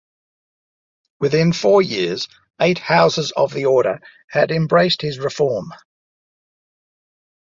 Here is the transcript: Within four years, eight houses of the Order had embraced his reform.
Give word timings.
Within 1.19 1.53
four 1.53 1.79
years, 1.83 2.27
eight 2.59 2.79
houses 2.79 3.31
of 3.37 3.53
the 3.53 3.65
Order 3.65 3.99
had 4.31 4.49
embraced 4.49 5.03
his 5.03 5.19
reform. 5.19 5.71